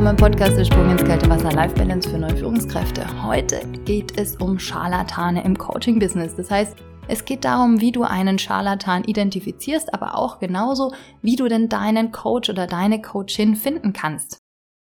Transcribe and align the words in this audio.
willkommen 0.00 0.16
im 0.16 0.32
Podcast 0.32 0.56
Der 0.56 0.64
Sprung 0.64 0.90
ins 0.90 1.04
kalte 1.04 1.28
Wasser 1.28 1.52
Life 1.52 1.74
Balance 1.74 2.08
für 2.08 2.16
neue 2.16 2.34
Führungskräfte. 2.34 3.22
Heute 3.22 3.60
geht 3.84 4.18
es 4.18 4.34
um 4.36 4.58
Scharlatane 4.58 5.44
im 5.44 5.58
Coaching-Business. 5.58 6.34
Das 6.36 6.50
heißt, 6.50 6.74
es 7.06 7.26
geht 7.26 7.44
darum, 7.44 7.82
wie 7.82 7.92
du 7.92 8.04
einen 8.04 8.38
Scharlatan 8.38 9.04
identifizierst, 9.04 9.92
aber 9.92 10.14
auch 10.14 10.38
genauso, 10.38 10.94
wie 11.20 11.36
du 11.36 11.48
denn 11.48 11.68
deinen 11.68 12.12
Coach 12.12 12.48
oder 12.48 12.66
deine 12.66 13.02
Coachin 13.02 13.56
finden 13.56 13.92
kannst. 13.92 14.38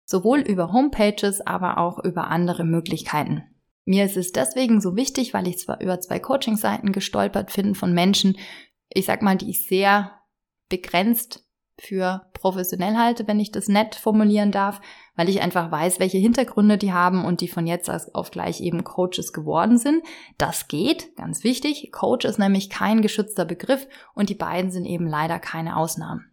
Sowohl 0.07 0.41
über 0.41 0.73
Homepages, 0.73 1.41
aber 1.41 1.79
auch 1.79 2.02
über 2.02 2.27
andere 2.27 2.64
Möglichkeiten. 2.64 3.45
Mir 3.84 4.07
ist 4.07 4.16
es 4.16 4.32
deswegen 4.32 4.80
so 4.80 4.96
wichtig, 4.96 5.32
weil 5.32 5.46
ich 5.46 5.61
zwar 5.61 5.80
über 5.80 6.00
zwei 6.00 6.18
Coaching-Seiten 6.18 6.91
gestolpert 6.91 7.52
finde 7.52 7.77
von 7.77 7.95
Menschen, 7.95 8.36
ich 8.88 9.07
sag 9.07 9.23
mal, 9.23 9.36
die 9.36 9.50
ich 9.50 9.68
sehr 9.68 10.18
begrenzt 10.68 11.46
für 11.79 12.26
professionell 12.32 12.96
halte, 12.96 13.29
wenn 13.29 13.39
ich 13.39 13.53
das 13.53 13.68
nett 13.68 13.94
formulieren 13.94 14.50
darf, 14.50 14.80
weil 15.14 15.29
ich 15.29 15.43
einfach 15.43 15.71
weiß, 15.71 16.00
welche 16.00 16.18
Hintergründe 16.18 16.79
die 16.79 16.93
haben 16.93 17.25
und 17.25 17.40
die 17.40 17.48
von 17.48 17.67
jetzt 17.67 17.90
auf 18.14 18.30
gleich 18.30 18.61
eben 18.61 18.82
Coaches 18.82 19.32
geworden 19.32 19.79
sind. 19.79 20.03
Das 20.39 20.68
geht, 20.68 21.14
ganz 21.17 21.44
wichtig. 21.44 21.90
Coach 21.93 22.25
ist 22.25 22.39
nämlich 22.39 22.70
kein 22.70 23.03
geschützter 23.03 23.44
Begriff 23.44 23.86
und 24.14 24.31
die 24.31 24.34
beiden 24.34 24.70
sind 24.70 24.86
eben 24.86 25.07
leider 25.07 25.39
keine 25.39 25.76
Ausnahmen. 25.76 26.31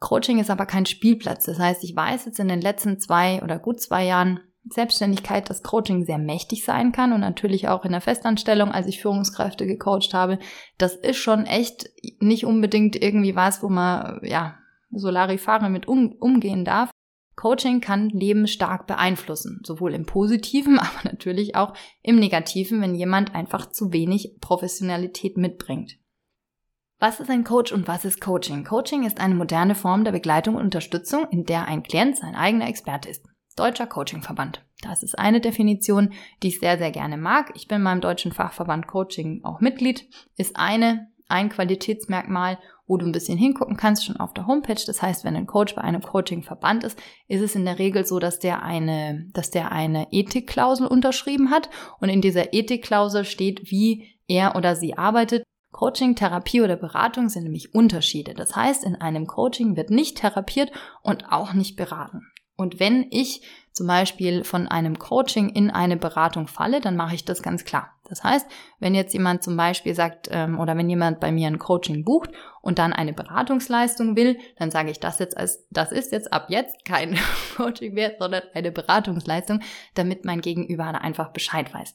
Coaching 0.00 0.40
ist 0.40 0.50
aber 0.50 0.66
kein 0.66 0.86
Spielplatz. 0.86 1.44
Das 1.44 1.58
heißt, 1.58 1.84
ich 1.84 1.94
weiß 1.94 2.24
jetzt 2.24 2.40
in 2.40 2.48
den 2.48 2.60
letzten 2.60 2.98
zwei 2.98 3.42
oder 3.42 3.58
gut 3.58 3.80
zwei 3.80 4.04
Jahren 4.04 4.40
Selbstständigkeit, 4.68 5.48
dass 5.48 5.62
Coaching 5.62 6.04
sehr 6.04 6.18
mächtig 6.18 6.64
sein 6.64 6.92
kann 6.92 7.12
und 7.12 7.20
natürlich 7.20 7.68
auch 7.68 7.84
in 7.84 7.92
der 7.92 8.00
Festanstellung, 8.00 8.70
als 8.70 8.86
ich 8.86 9.00
Führungskräfte 9.00 9.66
gecoacht 9.66 10.12
habe, 10.12 10.38
das 10.78 10.96
ist 10.96 11.16
schon 11.16 11.46
echt 11.46 11.88
nicht 12.20 12.44
unbedingt 12.44 12.96
irgendwie 13.00 13.34
was, 13.34 13.62
wo 13.62 13.68
man 13.68 14.20
ja 14.22 14.59
Solarifare 14.92 15.70
mit 15.70 15.88
um, 15.88 16.12
umgehen 16.12 16.64
darf. 16.64 16.90
Coaching 17.36 17.80
kann 17.80 18.10
Leben 18.10 18.46
stark 18.46 18.86
beeinflussen, 18.86 19.60
sowohl 19.64 19.94
im 19.94 20.04
positiven, 20.04 20.78
aber 20.80 21.00
natürlich 21.04 21.54
auch 21.56 21.74
im 22.02 22.16
negativen, 22.16 22.80
wenn 22.80 22.94
jemand 22.94 23.34
einfach 23.34 23.70
zu 23.70 23.92
wenig 23.92 24.36
Professionalität 24.40 25.36
mitbringt. 25.36 25.96
Was 26.98 27.18
ist 27.18 27.30
ein 27.30 27.44
Coach 27.44 27.72
und 27.72 27.88
was 27.88 28.04
ist 28.04 28.20
Coaching? 28.20 28.62
Coaching 28.64 29.04
ist 29.04 29.20
eine 29.20 29.34
moderne 29.34 29.74
Form 29.74 30.04
der 30.04 30.12
Begleitung 30.12 30.56
und 30.56 30.64
Unterstützung, 30.64 31.26
in 31.30 31.46
der 31.46 31.66
ein 31.66 31.82
Klient 31.82 32.18
sein 32.18 32.34
eigener 32.34 32.68
Experte 32.68 33.08
ist. 33.08 33.24
Deutscher 33.56 33.86
Coachingverband. 33.86 34.64
Das 34.82 35.02
ist 35.02 35.18
eine 35.18 35.40
Definition, 35.40 36.12
die 36.42 36.48
ich 36.48 36.60
sehr, 36.60 36.78
sehr 36.78 36.90
gerne 36.90 37.16
mag. 37.16 37.52
Ich 37.54 37.68
bin 37.68 37.82
beim 37.82 38.02
Deutschen 38.02 38.32
Fachverband 38.32 38.86
Coaching 38.86 39.42
auch 39.44 39.60
Mitglied, 39.60 40.08
ist 40.36 40.56
eine, 40.56 41.08
ein 41.30 41.48
Qualitätsmerkmal 41.48 42.58
wo 42.90 42.96
du 42.96 43.06
ein 43.06 43.12
bisschen 43.12 43.38
hingucken 43.38 43.76
kannst, 43.76 44.04
schon 44.04 44.16
auf 44.16 44.34
der 44.34 44.48
Homepage. 44.48 44.82
Das 44.84 45.00
heißt, 45.00 45.24
wenn 45.24 45.36
ein 45.36 45.46
Coach 45.46 45.76
bei 45.76 45.82
einem 45.82 46.02
Coaching-Verband 46.02 46.82
ist, 46.82 46.98
ist 47.28 47.40
es 47.40 47.54
in 47.54 47.64
der 47.64 47.78
Regel 47.78 48.04
so, 48.04 48.18
dass 48.18 48.40
der 48.40 48.64
eine, 48.64 49.28
dass 49.32 49.52
der 49.52 49.70
eine 49.70 50.08
Ethikklausel 50.10 50.88
unterschrieben 50.88 51.52
hat 51.52 51.70
und 52.00 52.08
in 52.08 52.20
dieser 52.20 52.52
Ethikklausel 52.52 53.24
steht, 53.24 53.70
wie 53.70 54.08
er 54.26 54.56
oder 54.56 54.74
sie 54.74 54.98
arbeitet. 54.98 55.44
Coaching, 55.70 56.16
Therapie 56.16 56.62
oder 56.62 56.74
Beratung 56.74 57.28
sind 57.28 57.44
nämlich 57.44 57.76
Unterschiede. 57.76 58.34
Das 58.34 58.56
heißt, 58.56 58.82
in 58.82 58.96
einem 58.96 59.28
Coaching 59.28 59.76
wird 59.76 59.90
nicht 59.90 60.18
therapiert 60.18 60.72
und 61.04 61.30
auch 61.30 61.52
nicht 61.52 61.76
beraten. 61.76 62.26
Und 62.56 62.80
wenn 62.80 63.06
ich 63.12 63.42
zum 63.72 63.86
Beispiel 63.86 64.44
von 64.44 64.68
einem 64.68 64.98
Coaching 64.98 65.48
in 65.48 65.70
eine 65.70 65.96
Beratung 65.96 66.48
falle, 66.48 66.80
dann 66.80 66.96
mache 66.96 67.14
ich 67.14 67.24
das 67.24 67.42
ganz 67.42 67.64
klar. 67.64 67.90
Das 68.08 68.24
heißt, 68.24 68.46
wenn 68.80 68.94
jetzt 68.94 69.12
jemand 69.12 69.42
zum 69.44 69.56
Beispiel 69.56 69.94
sagt 69.94 70.28
ähm, 70.32 70.58
oder 70.58 70.76
wenn 70.76 70.90
jemand 70.90 71.20
bei 71.20 71.30
mir 71.30 71.46
ein 71.46 71.60
Coaching 71.60 72.04
bucht 72.04 72.30
und 72.60 72.78
dann 72.80 72.92
eine 72.92 73.12
Beratungsleistung 73.12 74.16
will, 74.16 74.38
dann 74.58 74.70
sage 74.70 74.90
ich 74.90 74.98
das 74.98 75.20
jetzt 75.20 75.36
als, 75.36 75.66
das 75.70 75.92
ist 75.92 76.10
jetzt 76.10 76.32
ab 76.32 76.46
jetzt 76.48 76.84
kein 76.84 77.16
Coaching 77.56 77.94
mehr, 77.94 78.14
sondern 78.18 78.42
eine 78.52 78.72
Beratungsleistung, 78.72 79.60
damit 79.94 80.24
mein 80.24 80.40
Gegenüber 80.40 80.86
einfach 80.86 81.32
Bescheid 81.32 81.72
weiß. 81.72 81.94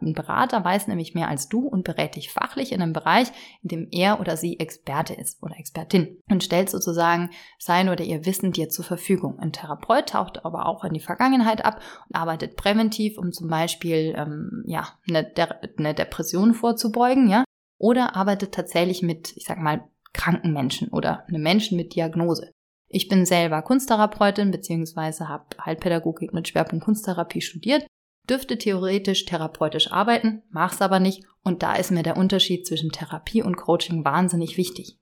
Ein 0.00 0.14
Berater 0.14 0.64
weiß 0.64 0.88
nämlich 0.88 1.14
mehr 1.14 1.28
als 1.28 1.48
du 1.48 1.66
und 1.66 1.84
berät 1.84 2.16
dich 2.16 2.30
fachlich 2.30 2.72
in 2.72 2.82
einem 2.82 2.92
Bereich, 2.92 3.28
in 3.62 3.68
dem 3.68 3.88
er 3.90 4.20
oder 4.20 4.36
sie 4.36 4.58
Experte 4.58 5.14
ist 5.14 5.42
oder 5.42 5.58
Expertin 5.58 6.18
und 6.30 6.42
stellt 6.42 6.70
sozusagen 6.70 7.30
sein 7.58 7.88
oder 7.88 8.04
ihr 8.04 8.24
Wissen 8.26 8.52
dir 8.52 8.68
zur 8.68 8.84
Verfügung. 8.84 9.38
Ein 9.38 9.52
Therapeut 9.52 10.10
taucht 10.10 10.44
aber 10.44 10.66
auch 10.66 10.84
in 10.84 10.94
die 10.94 11.00
Vergangenheit 11.00 11.64
ab 11.64 11.80
und 12.08 12.16
arbeitet 12.16 12.56
präventiv, 12.56 13.18
um 13.18 13.32
zum 13.32 13.48
Beispiel 13.48 14.14
ähm, 14.16 14.64
ja 14.66 14.88
eine, 15.08 15.24
De 15.24 15.46
eine 15.78 15.94
Depression 15.94 16.54
vorzubeugen, 16.54 17.28
ja, 17.28 17.44
oder 17.78 18.16
arbeitet 18.16 18.52
tatsächlich 18.52 19.02
mit, 19.02 19.36
ich 19.36 19.44
sag 19.46 19.58
mal, 19.58 19.88
kranken 20.12 20.52
Menschen 20.52 20.88
oder 20.88 21.26
einem 21.28 21.42
Menschen 21.42 21.76
mit 21.76 21.94
Diagnose. 21.94 22.52
Ich 22.88 23.08
bin 23.08 23.24
selber 23.24 23.62
Kunsttherapeutin 23.62 24.50
beziehungsweise 24.50 25.28
habe 25.28 25.44
Heilpädagogik 25.64 26.34
mit 26.34 26.48
Schwerpunkt 26.48 26.84
Kunsttherapie 26.84 27.40
studiert 27.40 27.86
dürfte 28.30 28.56
theoretisch 28.56 29.24
therapeutisch 29.26 29.90
arbeiten, 29.90 30.42
mach's 30.50 30.80
aber 30.80 31.00
nicht 31.00 31.24
und 31.42 31.62
da 31.62 31.74
ist 31.74 31.90
mir 31.90 32.02
der 32.02 32.16
Unterschied 32.16 32.66
zwischen 32.66 32.90
Therapie 32.90 33.42
und 33.42 33.56
Coaching 33.56 34.04
wahnsinnig 34.04 34.56
wichtig. 34.56 34.98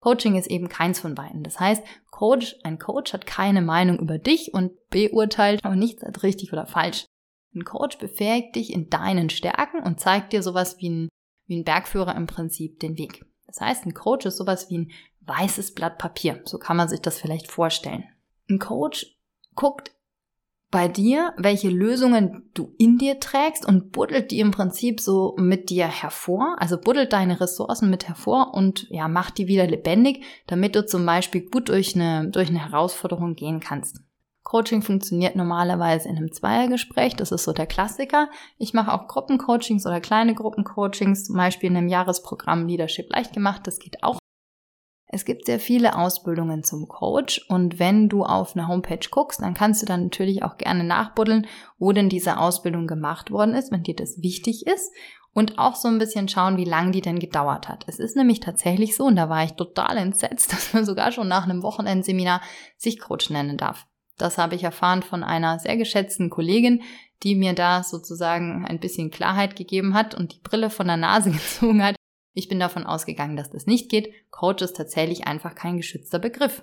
Coaching 0.00 0.36
ist 0.36 0.48
eben 0.48 0.68
keins 0.68 1.00
von 1.00 1.14
beiden. 1.14 1.44
Das 1.44 1.60
heißt, 1.60 1.82
Coach, 2.10 2.56
ein 2.62 2.78
Coach 2.78 3.12
hat 3.12 3.26
keine 3.26 3.62
Meinung 3.62 3.98
über 3.98 4.18
dich 4.18 4.52
und 4.52 4.72
beurteilt 4.90 5.64
auch 5.64 5.74
nichts 5.74 6.02
als 6.02 6.22
richtig 6.22 6.52
oder 6.52 6.66
falsch. 6.66 7.06
Ein 7.54 7.64
Coach 7.64 7.98
befähigt 7.98 8.56
dich 8.56 8.72
in 8.72 8.90
deinen 8.90 9.30
Stärken 9.30 9.82
und 9.82 10.00
zeigt 10.00 10.32
dir 10.32 10.42
sowas 10.42 10.76
wie 10.78 10.90
ein, 10.90 11.08
wie 11.46 11.58
ein 11.58 11.64
Bergführer 11.64 12.14
im 12.16 12.26
Prinzip 12.26 12.80
den 12.80 12.98
Weg. 12.98 13.24
Das 13.46 13.60
heißt, 13.60 13.86
ein 13.86 13.94
Coach 13.94 14.26
ist 14.26 14.36
sowas 14.36 14.68
wie 14.68 14.78
ein 14.78 14.92
weißes 15.20 15.72
Blatt 15.72 15.98
Papier. 15.98 16.42
So 16.44 16.58
kann 16.58 16.76
man 16.76 16.88
sich 16.88 17.00
das 17.00 17.18
vielleicht 17.18 17.50
vorstellen. 17.50 18.04
Ein 18.50 18.58
Coach 18.58 19.06
guckt 19.54 19.92
bei 20.74 20.88
dir, 20.88 21.32
welche 21.36 21.70
Lösungen 21.70 22.50
du 22.52 22.74
in 22.78 22.98
dir 22.98 23.20
trägst 23.20 23.64
und 23.64 23.92
buddelt 23.92 24.32
die 24.32 24.40
im 24.40 24.50
Prinzip 24.50 25.00
so 25.00 25.36
mit 25.38 25.70
dir 25.70 25.86
hervor, 25.86 26.56
also 26.58 26.80
buddelt 26.80 27.12
deine 27.12 27.40
Ressourcen 27.40 27.90
mit 27.90 28.08
hervor 28.08 28.54
und 28.54 28.88
ja, 28.90 29.06
macht 29.06 29.38
die 29.38 29.46
wieder 29.46 29.68
lebendig, 29.68 30.24
damit 30.48 30.74
du 30.74 30.84
zum 30.84 31.06
Beispiel 31.06 31.48
gut 31.48 31.68
durch 31.68 31.94
eine, 31.94 32.28
durch 32.28 32.48
eine 32.48 32.58
Herausforderung 32.58 33.36
gehen 33.36 33.60
kannst. 33.60 34.00
Coaching 34.42 34.82
funktioniert 34.82 35.36
normalerweise 35.36 36.08
in 36.08 36.16
einem 36.16 36.32
Zweiergespräch, 36.32 37.14
das 37.14 37.30
ist 37.30 37.44
so 37.44 37.52
der 37.52 37.66
Klassiker. 37.66 38.28
Ich 38.58 38.74
mache 38.74 38.92
auch 38.92 39.06
Gruppencoachings 39.06 39.86
oder 39.86 40.00
kleine 40.00 40.34
Gruppencoachings, 40.34 41.26
zum 41.26 41.36
Beispiel 41.36 41.70
in 41.70 41.76
einem 41.76 41.88
Jahresprogramm 41.88 42.66
Leadership 42.66 43.12
leicht 43.12 43.32
gemacht, 43.32 43.68
das 43.68 43.78
geht 43.78 44.02
auch 44.02 44.18
es 45.06 45.24
gibt 45.24 45.46
sehr 45.46 45.60
viele 45.60 45.96
Ausbildungen 45.96 46.64
zum 46.64 46.88
Coach 46.88 47.44
und 47.48 47.78
wenn 47.78 48.08
du 48.08 48.24
auf 48.24 48.56
eine 48.56 48.68
Homepage 48.68 49.06
guckst, 49.10 49.40
dann 49.42 49.54
kannst 49.54 49.82
du 49.82 49.86
dann 49.86 50.04
natürlich 50.04 50.42
auch 50.42 50.56
gerne 50.56 50.82
nachbuddeln, 50.82 51.46
wo 51.78 51.92
denn 51.92 52.08
diese 52.08 52.38
Ausbildung 52.38 52.86
gemacht 52.86 53.30
worden 53.30 53.54
ist, 53.54 53.70
wenn 53.70 53.82
dir 53.82 53.94
das 53.94 54.22
wichtig 54.22 54.66
ist 54.66 54.90
und 55.34 55.58
auch 55.58 55.74
so 55.74 55.88
ein 55.88 55.98
bisschen 55.98 56.28
schauen, 56.28 56.56
wie 56.56 56.64
lange 56.64 56.92
die 56.92 57.00
denn 57.00 57.18
gedauert 57.18 57.68
hat. 57.68 57.84
Es 57.86 57.98
ist 57.98 58.16
nämlich 58.16 58.40
tatsächlich 58.40 58.96
so, 58.96 59.04
und 59.04 59.16
da 59.16 59.28
war 59.28 59.44
ich 59.44 59.52
total 59.52 59.98
entsetzt, 59.98 60.52
dass 60.52 60.72
man 60.72 60.86
sogar 60.86 61.12
schon 61.12 61.28
nach 61.28 61.44
einem 61.44 61.62
Wochenendseminar 61.62 62.40
sich 62.76 62.98
Coach 62.98 63.30
nennen 63.30 63.58
darf. 63.58 63.86
Das 64.16 64.38
habe 64.38 64.54
ich 64.54 64.62
erfahren 64.62 65.02
von 65.02 65.24
einer 65.24 65.58
sehr 65.58 65.76
geschätzten 65.76 66.30
Kollegin, 66.30 66.82
die 67.24 67.34
mir 67.34 67.52
da 67.52 67.82
sozusagen 67.82 68.64
ein 68.64 68.78
bisschen 68.78 69.10
Klarheit 69.10 69.56
gegeben 69.56 69.94
hat 69.94 70.14
und 70.14 70.34
die 70.34 70.40
Brille 70.40 70.70
von 70.70 70.86
der 70.86 70.96
Nase 70.96 71.30
gezogen 71.32 71.82
hat, 71.82 71.96
ich 72.34 72.48
bin 72.48 72.58
davon 72.58 72.84
ausgegangen, 72.84 73.36
dass 73.36 73.50
das 73.50 73.66
nicht 73.66 73.90
geht. 73.90 74.12
Coach 74.30 74.62
ist 74.62 74.76
tatsächlich 74.76 75.26
einfach 75.26 75.54
kein 75.54 75.76
geschützter 75.76 76.18
Begriff. 76.18 76.62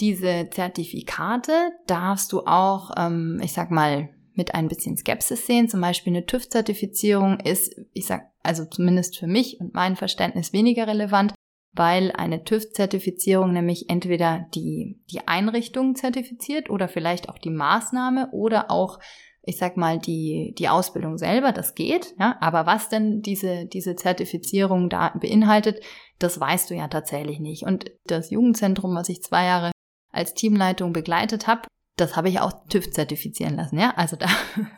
Diese 0.00 0.48
Zertifikate 0.50 1.52
darfst 1.86 2.32
du 2.32 2.40
auch, 2.40 2.90
ähm, 2.96 3.40
ich 3.42 3.52
sag 3.52 3.70
mal, 3.70 4.10
mit 4.34 4.54
ein 4.54 4.66
bisschen 4.66 4.96
Skepsis 4.96 5.46
sehen. 5.46 5.68
Zum 5.68 5.80
Beispiel 5.80 6.12
eine 6.12 6.26
TÜV-Zertifizierung 6.26 7.38
ist, 7.38 7.76
ich 7.92 8.06
sag, 8.06 8.32
also 8.42 8.64
zumindest 8.64 9.16
für 9.16 9.28
mich 9.28 9.60
und 9.60 9.72
mein 9.72 9.94
Verständnis 9.94 10.52
weniger 10.52 10.88
relevant, 10.88 11.34
weil 11.72 12.10
eine 12.12 12.42
TÜV-Zertifizierung 12.42 13.52
nämlich 13.52 13.88
entweder 13.88 14.46
die, 14.54 15.00
die 15.10 15.26
Einrichtung 15.28 15.94
zertifiziert 15.94 16.70
oder 16.70 16.88
vielleicht 16.88 17.28
auch 17.28 17.38
die 17.38 17.50
Maßnahme 17.50 18.30
oder 18.32 18.72
auch 18.72 18.98
ich 19.46 19.58
sag 19.58 19.76
mal, 19.76 19.98
die, 19.98 20.54
die 20.58 20.68
Ausbildung 20.68 21.18
selber, 21.18 21.52
das 21.52 21.74
geht, 21.74 22.14
ja, 22.18 22.36
aber 22.40 22.66
was 22.66 22.88
denn 22.88 23.20
diese, 23.20 23.66
diese 23.66 23.94
Zertifizierung 23.94 24.88
da 24.88 25.10
beinhaltet, 25.10 25.82
das 26.18 26.40
weißt 26.40 26.70
du 26.70 26.74
ja 26.74 26.88
tatsächlich 26.88 27.40
nicht. 27.40 27.64
Und 27.64 27.90
das 28.06 28.30
Jugendzentrum, 28.30 28.94
was 28.94 29.08
ich 29.08 29.22
zwei 29.22 29.44
Jahre 29.44 29.72
als 30.12 30.32
Teamleitung 30.34 30.92
begleitet 30.92 31.46
habe, 31.46 31.68
das 31.96 32.16
habe 32.16 32.28
ich 32.28 32.40
auch 32.40 32.66
TÜV 32.68 32.90
zertifizieren 32.90 33.56
lassen, 33.56 33.78
ja. 33.78 33.92
Also 33.96 34.16
da, 34.16 34.28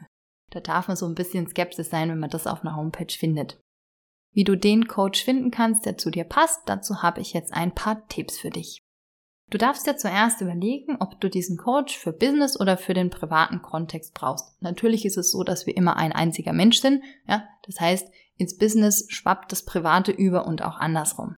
da 0.51 0.61
darf 0.61 0.89
man 0.89 0.97
so 0.97 1.07
ein 1.07 1.15
bisschen 1.15 1.47
skeptisch 1.47 1.87
sein, 1.87 2.11
wenn 2.11 2.19
man 2.19 2.31
das 2.31 2.47
auf 2.47 2.63
einer 2.63 2.77
Homepage 2.77 3.15
findet. 3.17 3.61
Wie 4.33 4.45
du 4.45 4.57
den 4.57 4.87
Coach 4.87 5.25
finden 5.25 5.51
kannst, 5.51 5.87
der 5.87 5.97
zu 5.97 6.11
dir 6.11 6.25
passt, 6.25 6.61
dazu 6.67 7.03
habe 7.03 7.21
ich 7.21 7.33
jetzt 7.33 7.55
ein 7.55 7.73
paar 7.73 8.07
Tipps 8.09 8.39
für 8.39 8.51
dich. 8.51 8.81
Du 9.49 9.59
darfst 9.59 9.87
dir 9.87 9.97
zuerst 9.97 10.41
überlegen, 10.41 10.97
ob 10.99 11.21
du 11.21 11.31
diesen 11.31 11.57
Coach 11.57 11.97
für 11.97 12.13
Business 12.13 12.59
oder 12.59 12.77
für 12.77 12.95
den 12.95 13.11
privaten 13.11 13.63
Kontext 13.63 14.13
brauchst. 14.13 14.61
Natürlich 14.61 15.05
ist 15.07 15.17
es 15.17 15.31
so, 15.31 15.45
dass 15.45 15.67
wir 15.67 15.77
immer 15.77 15.97
ein 15.97 16.13
einziger 16.13 16.53
Mensch 16.53 16.81
sind. 16.81 17.03
Ja? 17.29 17.45
Das 17.65 17.81
heißt, 17.81 18.09
ins 18.37 18.59
Business 18.59 19.07
schwappt 19.09 19.53
das 19.53 19.65
Private 19.65 20.11
über 20.11 20.47
und 20.47 20.63
auch 20.63 20.79
andersrum. 20.79 21.37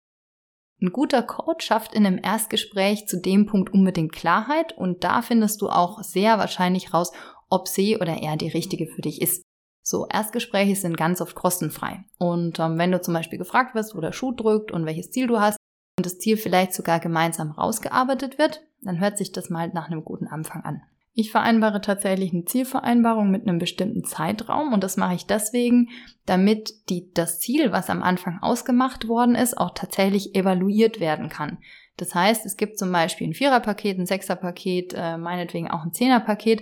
Ein 0.81 0.93
guter 0.93 1.23
Coach 1.23 1.67
schafft 1.67 1.95
in 1.95 2.07
einem 2.07 2.21
Erstgespräch 2.23 3.09
zu 3.09 3.21
dem 3.21 3.47
Punkt 3.47 3.73
unbedingt 3.73 4.13
Klarheit 4.13 4.77
und 4.77 5.03
da 5.03 5.23
findest 5.23 5.61
du 5.63 5.69
auch 5.69 6.03
sehr 6.03 6.39
wahrscheinlich 6.39 6.95
raus, 6.95 7.13
ob 7.49 7.67
sie 7.67 7.97
oder 7.97 8.23
er 8.23 8.37
die 8.37 8.49
richtige 8.49 8.87
für 8.87 9.03
dich 9.03 9.21
ist. 9.21 9.43
So, 9.83 10.07
Erstgespräche 10.09 10.77
sind 10.77 10.97
ganz 10.97 11.21
oft 11.21 11.35
kostenfrei. 11.35 12.05
Und 12.19 12.59
ähm, 12.59 12.77
wenn 12.77 12.93
du 12.93 13.01
zum 13.01 13.15
Beispiel 13.15 13.39
gefragt 13.39 13.75
wirst, 13.75 13.95
wo 13.95 14.01
der 14.01 14.13
Schuh 14.13 14.33
drückt 14.33 14.71
und 14.71 14.85
welches 14.85 15.11
Ziel 15.11 15.29
du 15.29 15.41
hast 15.41 15.56
und 15.97 16.07
das 16.07 16.19
Ziel 16.19 16.37
vielleicht 16.37 16.75
sogar 16.75 17.01
gemeinsam 17.01 17.51
rausgearbeitet 17.51 18.39
wird, 18.39 18.63
dann 18.83 19.01
hört 19.01 19.19
sich 19.19 19.33
das 19.33 19.51
mal 19.51 19.69
nach 19.69 19.91
einem 19.91 20.05
guten 20.05 20.27
Anfang 20.27 20.63
an. 20.63 20.83
Ich 21.19 21.31
vereinbare 21.31 21.81
tatsächlich 21.81 22.35
eine 22.35 22.45
Zielvereinbarung 22.45 23.31
mit 23.31 23.49
einem 23.49 23.59
bestimmten 23.59 24.05
Zeitraum 24.05 24.75
und 24.75 24.85
das 24.85 24.99
mache 24.99 25.15
ich 25.15 25.27
deswegen, 25.27 25.89
damit 26.27 26.91
die, 26.91 27.11
das 27.15 27.41
Ziel, 27.41 27.73
was 27.73 27.89
am 27.89 28.03
Anfang 28.03 28.39
ausgemacht 28.43 29.09
worden 29.09 29.35
ist, 29.35 29.57
auch 29.57 29.71
tatsächlich 29.71 30.35
evaluiert 30.35 31.01
werden 31.01 31.31
kann. 31.31 31.57
Das 31.97 32.15
heißt, 32.15 32.45
es 32.45 32.59
gibt 32.59 32.79
zum 32.79 32.93
Beispiel 32.93 33.29
ein 33.29 33.35
Viererpaket, 33.35 33.99
ein 33.99 34.05
Sechserpaket, 34.05 34.93
äh, 34.95 35.17
meinetwegen 35.17 35.71
auch 35.71 35.85
ein 35.85 35.95
Zehnerpaket 35.95 36.61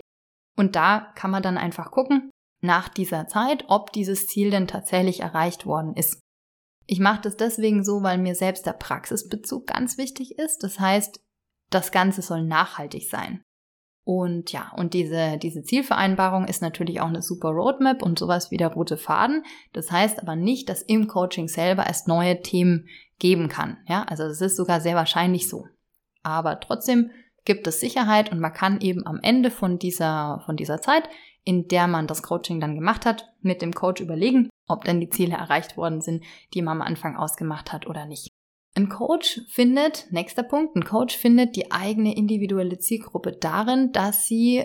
und 0.56 0.76
da 0.76 1.12
kann 1.16 1.32
man 1.32 1.42
dann 1.42 1.58
einfach 1.58 1.90
gucken 1.90 2.30
nach 2.60 2.88
dieser 2.88 3.26
Zeit, 3.26 3.64
ob 3.66 3.92
dieses 3.92 4.28
Ziel 4.28 4.50
denn 4.50 4.68
tatsächlich 4.68 5.20
erreicht 5.20 5.66
worden 5.66 5.94
ist. 5.96 6.20
Ich 6.86 7.00
mache 7.00 7.22
das 7.22 7.36
deswegen 7.36 7.84
so, 7.84 8.02
weil 8.02 8.18
mir 8.18 8.34
selbst 8.34 8.66
der 8.66 8.72
Praxisbezug 8.72 9.66
ganz 9.66 9.96
wichtig 9.96 10.38
ist. 10.38 10.62
Das 10.62 10.78
heißt, 10.78 11.20
das 11.70 11.92
Ganze 11.92 12.22
soll 12.22 12.42
nachhaltig 12.42 13.08
sein. 13.08 13.42
Und 14.04 14.52
ja, 14.52 14.70
und 14.76 14.92
diese, 14.92 15.38
diese 15.38 15.62
Zielvereinbarung 15.62 16.46
ist 16.46 16.60
natürlich 16.60 17.00
auch 17.00 17.08
eine 17.08 17.22
super 17.22 17.48
Roadmap 17.48 18.02
und 18.02 18.18
sowas 18.18 18.50
wie 18.50 18.58
der 18.58 18.68
rote 18.68 18.98
Faden. 18.98 19.44
Das 19.72 19.90
heißt 19.90 20.20
aber 20.20 20.36
nicht, 20.36 20.68
dass 20.68 20.82
im 20.82 21.06
Coaching 21.08 21.48
selber 21.48 21.86
es 21.88 22.06
neue 22.06 22.42
Themen 22.42 22.86
geben 23.18 23.48
kann. 23.48 23.78
Ja, 23.88 24.02
also 24.02 24.24
das 24.24 24.42
ist 24.42 24.56
sogar 24.56 24.82
sehr 24.82 24.94
wahrscheinlich 24.94 25.48
so. 25.48 25.66
Aber 26.22 26.60
trotzdem 26.60 27.10
gibt 27.46 27.66
es 27.66 27.80
Sicherheit 27.80 28.30
und 28.30 28.40
man 28.40 28.52
kann 28.52 28.80
eben 28.82 29.06
am 29.06 29.20
Ende 29.22 29.50
von 29.50 29.78
dieser, 29.78 30.42
von 30.44 30.56
dieser 30.56 30.82
Zeit, 30.82 31.08
in 31.42 31.68
der 31.68 31.86
man 31.86 32.06
das 32.06 32.22
Coaching 32.22 32.60
dann 32.60 32.74
gemacht 32.74 33.06
hat, 33.06 33.32
mit 33.40 33.62
dem 33.62 33.72
Coach 33.72 34.02
überlegen, 34.02 34.48
ob 34.66 34.84
denn 34.84 35.00
die 35.00 35.10
Ziele 35.10 35.34
erreicht 35.34 35.76
worden 35.76 36.00
sind, 36.00 36.24
die 36.54 36.62
man 36.62 36.80
am 36.80 36.86
Anfang 36.86 37.16
ausgemacht 37.16 37.72
hat 37.72 37.86
oder 37.86 38.06
nicht. 38.06 38.28
Ein 38.76 38.88
Coach 38.88 39.40
findet, 39.48 40.06
nächster 40.10 40.42
Punkt, 40.42 40.74
ein 40.74 40.84
Coach 40.84 41.16
findet 41.16 41.54
die 41.54 41.70
eigene 41.70 42.16
individuelle 42.16 42.78
Zielgruppe 42.78 43.32
darin, 43.32 43.92
dass 43.92 44.26
sie, 44.26 44.64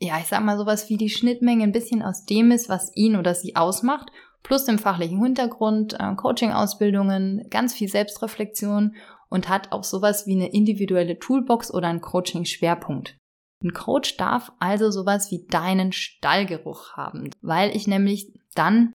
ja, 0.00 0.18
ich 0.18 0.26
sag 0.26 0.42
mal 0.42 0.58
sowas 0.58 0.88
wie 0.88 0.96
die 0.96 1.10
Schnittmenge 1.10 1.62
ein 1.62 1.72
bisschen 1.72 2.02
aus 2.02 2.24
dem 2.24 2.50
ist, 2.50 2.68
was 2.68 2.90
ihn 2.96 3.14
oder 3.14 3.34
sie 3.34 3.54
ausmacht, 3.54 4.10
plus 4.42 4.64
dem 4.64 4.78
fachlichen 4.78 5.22
Hintergrund, 5.22 5.94
äh, 6.00 6.14
Coaching-Ausbildungen, 6.16 7.46
ganz 7.50 7.72
viel 7.74 7.88
Selbstreflexion 7.88 8.96
und 9.28 9.48
hat 9.48 9.70
auch 9.70 9.84
sowas 9.84 10.26
wie 10.26 10.34
eine 10.34 10.52
individuelle 10.52 11.18
Toolbox 11.18 11.72
oder 11.72 11.86
einen 11.86 12.00
Coaching-Schwerpunkt. 12.00 13.16
Ein 13.62 13.74
Coach 13.74 14.16
darf 14.16 14.52
also 14.58 14.90
sowas 14.90 15.30
wie 15.30 15.46
deinen 15.46 15.92
Stallgeruch 15.92 16.94
haben, 16.96 17.30
weil 17.42 17.76
ich 17.76 17.86
nämlich 17.86 18.32
dann 18.54 18.92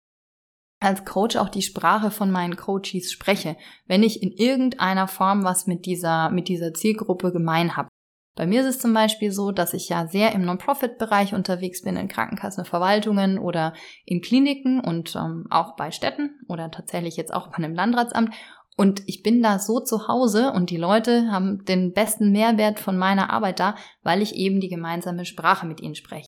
als 0.80 1.04
Coach 1.04 1.36
auch 1.36 1.50
die 1.50 1.62
Sprache 1.62 2.10
von 2.10 2.30
meinen 2.30 2.56
Coaches 2.56 3.12
spreche, 3.12 3.56
wenn 3.86 4.02
ich 4.02 4.22
in 4.22 4.32
irgendeiner 4.32 5.06
Form 5.06 5.44
was 5.44 5.66
mit 5.66 5.84
dieser, 5.86 6.30
mit 6.30 6.48
dieser 6.48 6.72
Zielgruppe 6.72 7.32
gemein 7.32 7.76
habe. 7.76 7.88
Bei 8.36 8.46
mir 8.46 8.62
ist 8.62 8.68
es 8.68 8.78
zum 8.78 8.94
Beispiel 8.94 9.32
so, 9.32 9.52
dass 9.52 9.74
ich 9.74 9.90
ja 9.90 10.06
sehr 10.06 10.32
im 10.32 10.46
Non-Profit-Bereich 10.46 11.34
unterwegs 11.34 11.82
bin, 11.82 11.96
in 11.96 12.08
Krankenkassen, 12.08 12.64
Verwaltungen 12.64 13.38
oder 13.38 13.74
in 14.06 14.22
Kliniken 14.22 14.80
und 14.80 15.14
ähm, 15.14 15.46
auch 15.50 15.76
bei 15.76 15.90
Städten 15.90 16.40
oder 16.48 16.70
tatsächlich 16.70 17.16
jetzt 17.16 17.34
auch 17.34 17.48
bei 17.48 17.56
einem 17.56 17.74
Landratsamt. 17.74 18.34
Und 18.76 19.02
ich 19.06 19.22
bin 19.22 19.42
da 19.42 19.58
so 19.58 19.80
zu 19.80 20.08
Hause 20.08 20.52
und 20.52 20.70
die 20.70 20.78
Leute 20.78 21.30
haben 21.30 21.66
den 21.66 21.92
besten 21.92 22.32
Mehrwert 22.32 22.80
von 22.80 22.96
meiner 22.96 23.28
Arbeit 23.28 23.60
da, 23.60 23.74
weil 24.02 24.22
ich 24.22 24.34
eben 24.36 24.60
die 24.60 24.70
gemeinsame 24.70 25.26
Sprache 25.26 25.66
mit 25.66 25.82
ihnen 25.82 25.94
spreche. 25.94 26.26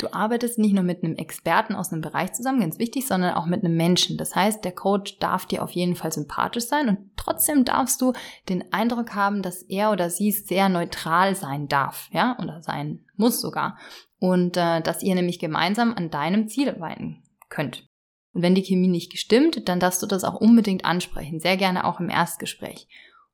Du 0.00 0.14
arbeitest 0.14 0.58
nicht 0.58 0.72
nur 0.72 0.82
mit 0.82 1.04
einem 1.04 1.16
Experten 1.16 1.74
aus 1.74 1.92
einem 1.92 2.00
Bereich 2.00 2.32
zusammen, 2.32 2.60
ganz 2.60 2.78
wichtig, 2.78 3.06
sondern 3.06 3.34
auch 3.34 3.44
mit 3.44 3.62
einem 3.62 3.76
Menschen. 3.76 4.16
Das 4.16 4.34
heißt, 4.34 4.64
der 4.64 4.72
Coach 4.72 5.18
darf 5.18 5.44
dir 5.44 5.62
auf 5.62 5.72
jeden 5.72 5.94
Fall 5.94 6.10
sympathisch 6.10 6.64
sein 6.64 6.88
und 6.88 6.98
trotzdem 7.16 7.66
darfst 7.66 8.00
du 8.00 8.14
den 8.48 8.72
Eindruck 8.72 9.14
haben, 9.14 9.42
dass 9.42 9.60
er 9.62 9.92
oder 9.92 10.08
sie 10.08 10.32
sehr 10.32 10.70
neutral 10.70 11.36
sein 11.36 11.68
darf, 11.68 12.08
ja, 12.12 12.38
oder 12.42 12.62
sein 12.62 13.04
muss 13.16 13.42
sogar. 13.42 13.76
Und 14.18 14.56
äh, 14.56 14.80
dass 14.80 15.02
ihr 15.02 15.14
nämlich 15.14 15.38
gemeinsam 15.38 15.92
an 15.92 16.08
deinem 16.08 16.48
Ziel 16.48 16.70
arbeiten 16.70 17.22
könnt. 17.50 17.86
Und 18.32 18.40
wenn 18.40 18.54
die 18.54 18.62
Chemie 18.62 18.88
nicht 18.88 19.12
gestimmt, 19.12 19.68
dann 19.68 19.80
darfst 19.80 20.02
du 20.02 20.06
das 20.06 20.24
auch 20.24 20.40
unbedingt 20.40 20.86
ansprechen, 20.86 21.40
sehr 21.40 21.58
gerne 21.58 21.84
auch 21.84 22.00
im 22.00 22.08
Erstgespräch. 22.08 22.88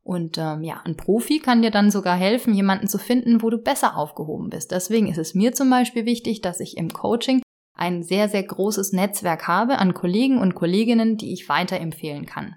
Und 0.07 0.39
ähm, 0.39 0.63
ja, 0.63 0.81
ein 0.85 0.97
Profi 0.97 1.41
kann 1.41 1.63
dir 1.63 1.73
dann 1.73 1.91
sogar 1.91 2.15
helfen, 2.15 2.55
jemanden 2.55 2.87
zu 2.87 2.97
finden, 2.97 3.43
wo 3.43 3.51
du 3.51 3.59
besser 3.59 3.97
aufgehoben 3.97 4.51
bist. 4.51 4.71
Deswegen 4.71 5.09
ist 5.09 5.19
es 5.19 5.35
mir 5.35 5.53
zum 5.53 5.69
Beispiel 5.69 6.07
wichtig, 6.07 6.43
dass 6.43 6.61
ich 6.61 6.77
im 6.77 6.91
Coaching 6.91 7.43
ein 7.77 8.05
sehr, 8.05 8.29
sehr 8.29 8.45
großes 8.45 8.93
Netzwerk 8.93 9.49
habe 9.49 9.79
an 9.79 9.95
Kollegen 9.95 10.39
und 10.39 10.55
Kolleginnen, 10.55 11.17
die 11.17 11.33
ich 11.33 11.49
weiterempfehlen 11.49 12.25
kann. 12.25 12.55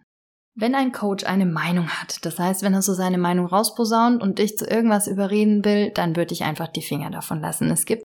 Wenn 0.54 0.76
ein 0.76 0.92
Coach 0.92 1.24
eine 1.24 1.48
Meinung 1.48 1.88
hat, 1.90 2.24
das 2.24 2.38
heißt, 2.38 2.62
wenn 2.62 2.76
er 2.76 2.84
so 2.84 2.94
seine 2.94 3.18
Meinung 3.18 3.48
rausposaunt 3.48 4.22
und 4.22 4.38
dich 4.38 4.56
zu 4.56 4.68
irgendwas 4.68 5.08
überreden 5.08 5.66
will, 5.66 5.90
dann 5.90 6.16
würde 6.16 6.34
ich 6.34 6.44
einfach 6.44 6.68
die 6.68 6.84
Finger 6.84 7.10
davon 7.10 7.42
lassen. 7.42 7.72
Es 7.72 7.86
gibt 7.86 8.04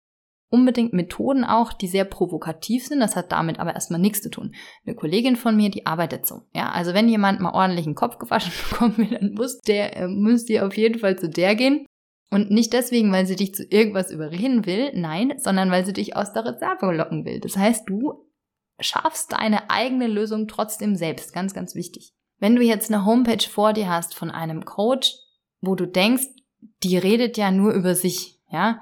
unbedingt 0.53 0.93
Methoden 0.93 1.43
auch, 1.43 1.73
die 1.73 1.87
sehr 1.87 2.05
provokativ 2.05 2.85
sind. 2.85 2.99
Das 2.99 3.15
hat 3.15 3.31
damit 3.31 3.59
aber 3.59 3.73
erstmal 3.73 3.99
nichts 3.99 4.21
zu 4.21 4.29
tun. 4.29 4.53
Eine 4.85 4.95
Kollegin 4.95 5.35
von 5.35 5.57
mir, 5.57 5.71
die 5.71 5.87
arbeitet 5.87 6.27
so. 6.27 6.43
Ja, 6.53 6.71
also 6.71 6.93
wenn 6.93 7.09
jemand 7.09 7.39
mal 7.39 7.53
ordentlich 7.53 7.87
einen 7.87 7.95
Kopf 7.95 8.19
gewaschen 8.19 8.53
bekommen 8.69 8.97
will, 8.97 9.17
dann 9.17 9.33
muss 9.33 9.57
der, 9.61 9.97
äh, 9.97 10.07
müsst 10.07 10.51
ihr 10.51 10.67
auf 10.67 10.77
jeden 10.77 10.99
Fall 10.99 11.17
zu 11.17 11.27
der 11.27 11.55
gehen. 11.55 11.87
Und 12.29 12.51
nicht 12.51 12.71
deswegen, 12.73 13.11
weil 13.11 13.25
sie 13.25 13.35
dich 13.35 13.55
zu 13.55 13.63
irgendwas 13.63 14.11
überreden 14.11 14.65
will, 14.65 14.91
nein, 14.93 15.33
sondern 15.37 15.71
weil 15.71 15.85
sie 15.85 15.93
dich 15.93 16.15
aus 16.15 16.33
der 16.33 16.45
Reserve 16.45 16.91
locken 16.91 17.25
will. 17.25 17.39
Das 17.39 17.57
heißt, 17.57 17.89
du 17.89 18.27
schaffst 18.79 19.33
deine 19.33 19.69
eigene 19.71 20.07
Lösung 20.07 20.47
trotzdem 20.47 20.95
selbst. 20.95 21.33
Ganz, 21.33 21.53
ganz 21.53 21.73
wichtig. 21.73 22.13
Wenn 22.39 22.55
du 22.55 22.61
jetzt 22.61 22.91
eine 22.91 23.05
Homepage 23.05 23.47
vor 23.49 23.73
dir 23.73 23.89
hast 23.89 24.15
von 24.15 24.29
einem 24.29 24.65
Coach, 24.65 25.13
wo 25.61 25.75
du 25.75 25.87
denkst, 25.87 26.27
die 26.83 26.97
redet 26.97 27.37
ja 27.37 27.51
nur 27.51 27.73
über 27.73 27.95
sich, 27.95 28.39
ja, 28.51 28.79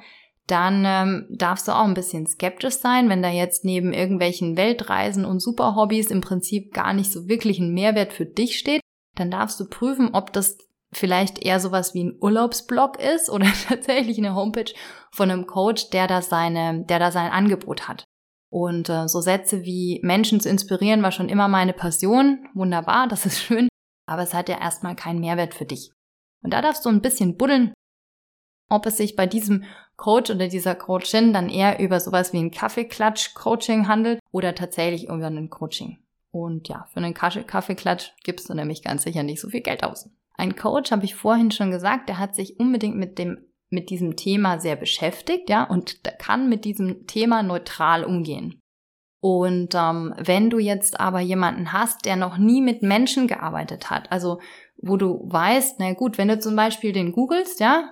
dann 0.48 0.84
ähm, 0.86 1.28
darfst 1.30 1.68
du 1.68 1.72
auch 1.72 1.86
ein 1.86 1.94
bisschen 1.94 2.28
skeptisch 2.28 2.76
sein, 2.76 3.10
wenn 3.10 3.22
da 3.22 3.30
jetzt 3.30 3.64
neben 3.64 3.94
irgendwelchen 3.94 4.58
Weltreisen 4.58 5.26
und 5.26 5.40
Superhobbys 5.40 6.12
im 6.12 6.22
Prinzip 6.22 6.74
gar 6.74 6.94
nicht 6.94 7.12
so 7.12 7.28
wirklich 7.28 7.60
ein 7.60 7.74
Mehrwert 7.74 8.14
für 8.14 8.26
dich 8.26 8.58
steht, 8.58 8.82
dann 9.16 9.32
darfst 9.32 9.60
du 9.60 9.70
prüfen, 9.70 10.10
ob 10.14 10.34
das 10.34 10.58
vielleicht 10.94 11.40
eher 11.40 11.60
sowas 11.60 11.94
wie 11.94 12.04
ein 12.04 12.18
Urlaubsblog 12.20 13.00
ist 13.00 13.30
oder 13.30 13.48
tatsächlich 13.68 14.18
eine 14.18 14.36
Homepage 14.36 14.74
von 15.12 15.32
einem 15.32 15.48
Coach, 15.48 15.90
der 15.90 16.08
da 16.08 16.22
seine, 16.22 16.86
der 16.86 17.00
da 17.00 17.12
sein 17.12 17.32
Angebot 17.32 17.88
hat. 17.88 18.04
Und 18.50 18.90
äh, 18.90 19.08
so 19.08 19.22
Sätze 19.22 19.64
wie 19.64 20.02
Menschen 20.04 20.42
zu 20.42 20.50
inspirieren 20.50 21.04
war 21.04 21.14
schon 21.14 21.30
immer 21.30 21.48
meine 21.48 21.72
Passion. 21.72 22.46
Wunderbar, 22.54 23.08
das 23.08 23.26
ist 23.26 23.40
schön, 23.40 23.70
aber 24.06 24.24
es 24.24 24.34
hat 24.34 24.50
ja 24.50 24.60
erstmal 24.60 24.96
keinen 24.96 25.22
Mehrwert 25.22 25.54
für 25.54 25.66
dich. 25.66 25.92
Und 26.44 26.52
da 26.52 26.62
darfst 26.62 26.84
du 26.86 26.90
ein 26.90 27.02
bisschen 27.02 27.38
buddeln, 27.38 27.74
ob 28.72 28.86
es 28.86 28.98
sich 28.98 29.16
bei 29.16 29.28
diesem 29.28 29.64
Coach 29.98 30.32
oder 30.32 30.48
dieser 30.48 30.76
Coachin 30.76 31.34
dann 31.34 31.50
eher 31.50 31.80
über 31.80 32.00
sowas 32.00 32.34
wie 32.34 32.40
ein 32.40 32.52
Kaffeeklatsch-Coaching 32.52 33.88
handelt 33.88 34.20
oder 34.32 34.56
tatsächlich 34.56 35.10
über 35.10 35.28
ein 35.28 35.50
Coaching. 35.50 36.00
Und 36.32 36.70
ja, 36.70 36.88
für 36.92 36.98
einen 36.98 37.14
Kaffeeklatsch 37.14 38.14
gibst 38.24 38.50
du 38.50 38.54
nämlich 38.54 38.84
ganz 38.84 39.04
sicher 39.04 39.24
nicht 39.24 39.42
so 39.42 39.50
viel 39.50 39.62
Geld 39.62 39.84
aus. 39.84 40.10
Ein 40.36 40.56
Coach, 40.56 40.92
habe 40.92 41.06
ich 41.06 41.16
vorhin 41.16 41.52
schon 41.52 41.72
gesagt, 41.72 42.10
der 42.10 42.18
hat 42.18 42.34
sich 42.34 42.60
unbedingt 42.60 42.96
mit 42.96 43.20
dem 43.20 43.46
mit 43.74 43.90
diesem 43.90 44.18
Thema 44.18 44.60
sehr 44.60 44.76
beschäftigt, 44.76 45.50
ja, 45.50 45.64
und 45.64 46.04
kann 46.20 46.50
mit 46.50 46.66
diesem 46.66 47.08
Thema 47.08 47.42
neutral 47.42 48.04
umgehen. 48.04 48.60
Und 49.22 49.76
ähm, 49.76 50.14
wenn 50.18 50.50
du 50.50 50.60
jetzt 50.60 51.00
aber 51.00 51.20
jemanden 51.20 51.72
hast, 51.72 52.06
der 52.06 52.16
noch 52.16 52.38
nie 52.38 52.62
mit 52.62 52.82
Menschen 52.82 53.28
gearbeitet 53.28 53.90
hat, 53.90 54.12
also 54.12 54.40
wo 54.82 54.98
du 54.98 55.22
weißt, 55.24 55.76
na 55.80 55.94
gut, 55.94 56.18
wenn 56.18 56.28
du 56.28 56.40
zum 56.40 56.56
Beispiel 56.56 56.92
den 56.92 57.12
googelst, 57.12 57.60
ja, 57.60 57.92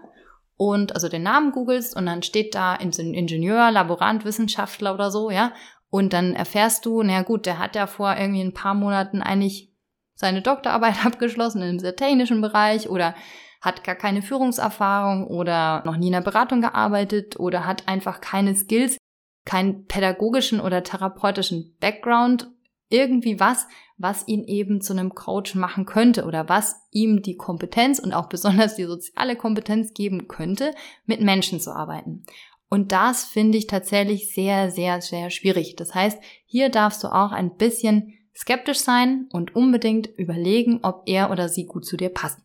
und 0.59 0.93
also 0.93 1.07
den 1.07 1.23
Namen 1.23 1.53
googelst 1.53 1.95
und 1.95 2.05
dann 2.05 2.21
steht 2.21 2.53
da 2.53 2.75
Ingenieur, 2.75 3.71
Laborant, 3.71 4.25
Wissenschaftler 4.25 4.93
oder 4.93 5.09
so, 5.09 5.31
ja. 5.31 5.53
Und 5.89 6.11
dann 6.11 6.35
erfährst 6.35 6.85
du, 6.85 7.01
na 7.01 7.21
gut, 7.21 7.45
der 7.45 7.59
hat 7.59 7.77
ja 7.77 7.87
vor 7.87 8.13
irgendwie 8.17 8.41
ein 8.41 8.53
paar 8.53 8.73
Monaten 8.73 9.21
eigentlich 9.21 9.71
seine 10.15 10.41
Doktorarbeit 10.41 11.05
abgeschlossen 11.05 11.61
im 11.61 11.79
sehr 11.79 11.95
technischen 11.95 12.41
Bereich 12.41 12.89
oder 12.89 13.15
hat 13.61 13.85
gar 13.85 13.95
keine 13.95 14.21
Führungserfahrung 14.21 15.27
oder 15.27 15.81
noch 15.85 15.95
nie 15.95 16.07
in 16.07 16.13
der 16.13 16.21
Beratung 16.21 16.59
gearbeitet 16.59 17.39
oder 17.39 17.65
hat 17.65 17.87
einfach 17.87 18.19
keine 18.19 18.53
Skills, 18.53 18.97
keinen 19.45 19.85
pädagogischen 19.85 20.59
oder 20.59 20.83
therapeutischen 20.83 21.77
Background, 21.79 22.51
irgendwie 22.89 23.39
was, 23.39 23.65
was 23.99 24.27
ihn 24.27 24.45
eben 24.45 24.81
zu 24.81 24.93
einem 24.93 25.13
Coach 25.13 25.53
machen 25.53 25.85
könnte 25.85 26.25
oder 26.25 26.49
was 26.49 26.87
ihm 26.89 27.21
die 27.21 27.35
Kompetenz 27.35 27.99
und 27.99 28.13
auch 28.13 28.29
besonders 28.29 28.75
die 28.75 28.85
soziale 28.85 29.35
Kompetenz 29.35 29.93
geben 29.93 30.27
könnte, 30.27 30.73
mit 31.05 31.21
Menschen 31.21 31.59
zu 31.59 31.75
arbeiten. 31.75 32.25
Und 32.69 32.91
das 32.91 33.25
finde 33.25 33.57
ich 33.57 33.67
tatsächlich 33.67 34.33
sehr, 34.33 34.71
sehr, 34.71 35.01
sehr 35.01 35.29
schwierig. 35.29 35.75
Das 35.75 35.93
heißt, 35.93 36.19
hier 36.45 36.69
darfst 36.69 37.03
du 37.03 37.07
auch 37.07 37.31
ein 37.31 37.57
bisschen 37.57 38.13
skeptisch 38.35 38.79
sein 38.79 39.27
und 39.31 39.55
unbedingt 39.55 40.07
überlegen, 40.17 40.79
ob 40.83 41.03
er 41.05 41.29
oder 41.29 41.49
sie 41.49 41.65
gut 41.65 41.85
zu 41.85 41.97
dir 41.97 42.09
passt. 42.09 42.39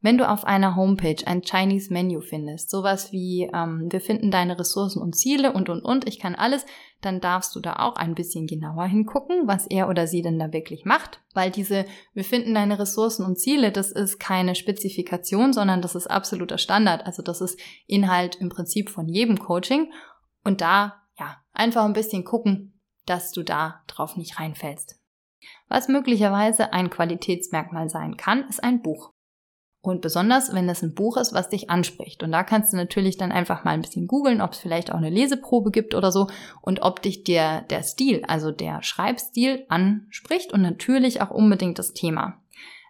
Wenn 0.00 0.16
du 0.16 0.28
auf 0.28 0.44
einer 0.44 0.76
Homepage 0.76 1.26
ein 1.26 1.42
Chinese 1.42 1.92
Menu 1.92 2.20
findest, 2.20 2.70
sowas 2.70 3.10
wie 3.10 3.50
ähm, 3.52 3.88
wir 3.90 4.00
finden 4.00 4.30
deine 4.30 4.56
Ressourcen 4.56 5.02
und 5.02 5.16
Ziele 5.16 5.52
und 5.52 5.68
und 5.68 5.84
und, 5.84 6.06
ich 6.06 6.20
kann 6.20 6.36
alles, 6.36 6.64
dann 7.00 7.20
darfst 7.20 7.54
du 7.56 7.60
da 7.60 7.76
auch 7.80 7.96
ein 7.96 8.14
bisschen 8.14 8.46
genauer 8.46 8.84
hingucken, 8.86 9.48
was 9.48 9.66
er 9.66 9.88
oder 9.88 10.06
sie 10.06 10.22
denn 10.22 10.38
da 10.38 10.52
wirklich 10.52 10.84
macht, 10.84 11.20
weil 11.34 11.50
diese 11.50 11.84
wir 12.14 12.24
finden 12.24 12.54
deine 12.54 12.78
Ressourcen 12.78 13.24
und 13.24 13.40
Ziele, 13.40 13.72
das 13.72 13.90
ist 13.90 14.20
keine 14.20 14.54
Spezifikation, 14.54 15.52
sondern 15.52 15.82
das 15.82 15.96
ist 15.96 16.06
absoluter 16.06 16.58
Standard, 16.58 17.04
also 17.04 17.22
das 17.22 17.40
ist 17.40 17.58
Inhalt 17.86 18.36
im 18.36 18.50
Prinzip 18.50 18.90
von 18.90 19.08
jedem 19.08 19.38
Coaching 19.38 19.92
und 20.44 20.60
da 20.60 21.02
ja, 21.18 21.38
einfach 21.52 21.84
ein 21.84 21.92
bisschen 21.92 22.24
gucken, 22.24 22.80
dass 23.04 23.32
du 23.32 23.42
da 23.42 23.82
drauf 23.88 24.16
nicht 24.16 24.38
reinfällst. 24.38 25.00
Was 25.68 25.88
möglicherweise 25.88 26.72
ein 26.72 26.90
Qualitätsmerkmal 26.90 27.88
sein 27.88 28.16
kann, 28.16 28.48
ist 28.48 28.62
ein 28.62 28.82
Buch. 28.82 29.12
Und 29.88 30.02
besonders, 30.02 30.52
wenn 30.52 30.68
es 30.68 30.82
ein 30.82 30.94
Buch 30.94 31.16
ist, 31.16 31.32
was 31.32 31.48
dich 31.48 31.70
anspricht. 31.70 32.22
Und 32.22 32.32
da 32.32 32.42
kannst 32.42 32.72
du 32.72 32.76
natürlich 32.76 33.16
dann 33.16 33.32
einfach 33.32 33.64
mal 33.64 33.72
ein 33.72 33.80
bisschen 33.80 34.06
googeln, 34.06 34.40
ob 34.40 34.52
es 34.52 34.58
vielleicht 34.58 34.92
auch 34.92 34.98
eine 34.98 35.10
Leseprobe 35.10 35.70
gibt 35.70 35.94
oder 35.94 36.12
so 36.12 36.28
und 36.60 36.82
ob 36.82 37.00
dich 37.00 37.24
der, 37.24 37.62
der 37.62 37.82
Stil, 37.82 38.22
also 38.26 38.50
der 38.50 38.82
Schreibstil 38.82 39.64
anspricht 39.68 40.52
und 40.52 40.62
natürlich 40.62 41.22
auch 41.22 41.30
unbedingt 41.30 41.78
das 41.78 41.94
Thema. 41.94 42.42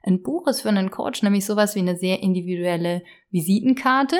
Ein 0.02 0.22
Buch 0.22 0.46
ist 0.48 0.62
für 0.62 0.70
einen 0.70 0.90
Coach 0.90 1.22
nämlich 1.22 1.46
sowas 1.46 1.74
wie 1.74 1.80
eine 1.80 1.96
sehr 1.96 2.22
individuelle 2.22 3.02
Visitenkarte. 3.30 4.16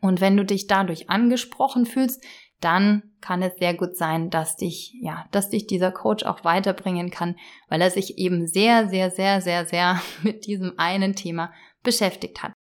Und 0.00 0.20
wenn 0.20 0.36
du 0.36 0.44
dich 0.44 0.66
dadurch 0.66 1.10
angesprochen 1.10 1.86
fühlst, 1.86 2.22
dann 2.60 3.02
kann 3.20 3.42
es 3.42 3.56
sehr 3.58 3.74
gut 3.74 3.96
sein, 3.96 4.30
dass 4.30 4.56
dich, 4.56 4.94
ja, 5.00 5.26
dass 5.32 5.50
dich 5.50 5.66
dieser 5.66 5.90
Coach 5.90 6.24
auch 6.24 6.44
weiterbringen 6.44 7.10
kann, 7.10 7.36
weil 7.68 7.80
er 7.80 7.90
sich 7.90 8.18
eben 8.18 8.46
sehr, 8.46 8.88
sehr, 8.88 9.10
sehr, 9.10 9.40
sehr, 9.40 9.66
sehr 9.66 10.00
mit 10.22 10.46
diesem 10.46 10.74
einen 10.76 11.14
Thema 11.14 11.52
beschäftigt 11.82 12.42
hat. 12.42 12.52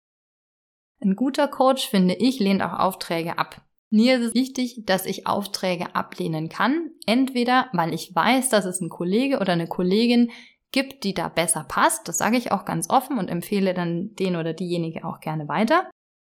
Ein 1.01 1.15
guter 1.15 1.47
Coach, 1.47 1.87
finde 1.87 2.15
ich, 2.15 2.39
lehnt 2.39 2.61
auch 2.61 2.77
Aufträge 2.77 3.37
ab. 3.37 3.61
Mir 3.89 4.19
ist 4.19 4.27
es 4.27 4.33
wichtig, 4.33 4.83
dass 4.85 5.05
ich 5.05 5.27
Aufträge 5.27 5.95
ablehnen 5.95 6.47
kann. 6.47 6.91
Entweder, 7.05 7.67
weil 7.73 7.93
ich 7.93 8.15
weiß, 8.15 8.49
dass 8.49 8.65
es 8.65 8.79
ein 8.79 8.89
Kollege 8.89 9.39
oder 9.39 9.53
eine 9.53 9.67
Kollegin 9.67 10.31
gibt, 10.71 11.03
die 11.03 11.13
da 11.13 11.27
besser 11.27 11.65
passt. 11.67 12.07
Das 12.07 12.17
sage 12.17 12.37
ich 12.37 12.51
auch 12.51 12.63
ganz 12.63 12.89
offen 12.89 13.17
und 13.17 13.29
empfehle 13.29 13.73
dann 13.73 14.15
den 14.15 14.37
oder 14.37 14.53
diejenige 14.53 15.03
auch 15.03 15.19
gerne 15.19 15.47
weiter. 15.47 15.89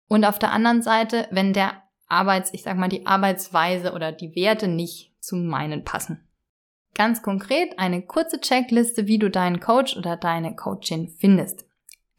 Und 0.07 0.23
auf 0.23 0.39
der 0.39 0.51
anderen 0.51 0.81
Seite, 0.81 1.27
wenn 1.31 1.51
der 1.51 1.83
Arbeits, 2.07 2.53
ich 2.53 2.63
sag 2.63 2.77
mal, 2.77 2.89
die 2.89 3.05
Arbeitsweise 3.05 3.93
oder 3.93 4.11
die 4.11 4.35
Werte 4.35 4.67
nicht 4.67 5.13
zu 5.19 5.35
meinen 5.35 5.83
passen. 5.83 6.27
Ganz 6.95 7.21
konkret 7.21 7.77
eine 7.77 8.01
kurze 8.01 8.41
Checkliste, 8.41 9.07
wie 9.07 9.19
du 9.19 9.29
deinen 9.29 9.59
Coach 9.59 9.95
oder 9.95 10.17
deine 10.17 10.55
Coachin 10.55 11.07
findest. 11.07 11.68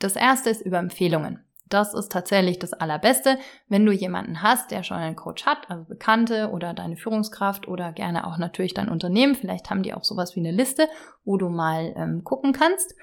Das 0.01 0.17
erste 0.17 0.51
ist 0.51 0.63
über 0.63 0.79
Empfehlungen. 0.79 1.45
Das 1.69 1.95
ist 1.95 2.11
tatsächlich 2.11 2.59
das 2.59 2.73
Allerbeste, 2.73 3.39
wenn 3.69 3.87
du 3.87 3.93
jemanden 3.93 4.43
hast, 4.43 4.73
der 4.73 4.83
schon 4.83 4.97
einen 4.97 5.15
Coach 5.15 5.47
hat, 5.47 5.71
also 5.71 5.85
Bekannte 5.85 6.51
oder 6.51 6.75
deine 6.75 6.97
Führungskraft 6.97 7.69
oder 7.69 7.93
gerne 7.93 8.27
auch 8.27 8.39
natürlich 8.39 8.75
dein 8.75 8.89
Unternehmen. 8.89 9.37
Vielleicht 9.37 9.71
haben 9.71 9.85
die 9.85 9.95
auch 9.95 10.03
sowas 10.03 10.35
wie 10.35 10.41
eine 10.41 10.51
Liste, 10.51 10.89
wo 11.25 11.37
du 11.37 11.49
mal 11.49 11.95
ähm, 11.97 12.25
gucken 12.25 12.53
kannst. 12.53 12.97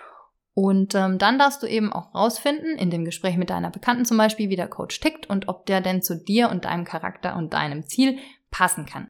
Und 0.53 0.95
ähm, 0.95 1.17
dann 1.17 1.39
darfst 1.39 1.63
du 1.63 1.67
eben 1.67 1.93
auch 1.93 2.13
rausfinden, 2.13 2.77
in 2.77 2.89
dem 2.89 3.05
Gespräch 3.05 3.37
mit 3.37 3.51
deiner 3.51 3.69
Bekannten 3.69 4.03
zum 4.03 4.17
Beispiel, 4.17 4.49
wie 4.49 4.55
der 4.57 4.67
Coach 4.67 4.99
tickt 4.99 5.29
und 5.29 5.47
ob 5.47 5.65
der 5.65 5.79
denn 5.79 6.01
zu 6.01 6.17
dir 6.17 6.49
und 6.49 6.65
deinem 6.65 6.83
Charakter 6.83 7.37
und 7.37 7.53
deinem 7.53 7.85
Ziel 7.85 8.17
passen 8.51 8.85
kann. 8.85 9.07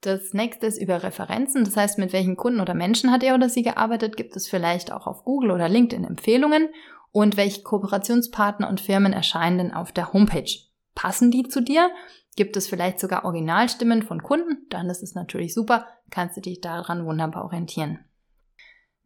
Das 0.00 0.32
nächste 0.32 0.66
ist 0.66 0.80
über 0.80 1.02
Referenzen, 1.02 1.64
das 1.64 1.76
heißt, 1.76 1.98
mit 1.98 2.12
welchen 2.12 2.36
Kunden 2.36 2.60
oder 2.60 2.74
Menschen 2.74 3.10
hat 3.10 3.24
er 3.24 3.34
oder 3.34 3.48
sie 3.48 3.62
gearbeitet, 3.62 4.16
gibt 4.16 4.36
es 4.36 4.48
vielleicht 4.48 4.92
auch 4.92 5.08
auf 5.08 5.24
Google 5.24 5.50
oder 5.50 5.68
LinkedIn 5.68 6.04
Empfehlungen 6.04 6.68
und 7.10 7.36
welche 7.36 7.62
Kooperationspartner 7.62 8.68
und 8.68 8.80
Firmen 8.80 9.12
erscheinen 9.12 9.58
denn 9.58 9.74
auf 9.74 9.90
der 9.90 10.12
Homepage. 10.12 10.50
Passen 10.94 11.30
die 11.32 11.48
zu 11.48 11.60
dir? 11.60 11.90
Gibt 12.36 12.56
es 12.56 12.68
vielleicht 12.68 13.00
sogar 13.00 13.24
Originalstimmen 13.24 14.04
von 14.04 14.22
Kunden? 14.22 14.66
Dann 14.70 14.88
ist 14.88 15.02
es 15.02 15.14
natürlich 15.16 15.52
super, 15.52 15.88
kannst 16.10 16.36
du 16.36 16.40
dich 16.40 16.60
daran 16.60 17.04
wunderbar 17.04 17.44
orientieren. 17.44 18.04